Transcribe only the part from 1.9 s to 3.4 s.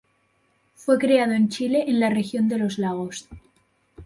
la Región de Los Lagos.